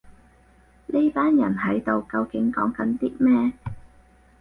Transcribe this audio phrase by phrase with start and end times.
[0.87, 3.53] 呢班人喺度究竟講緊啲咩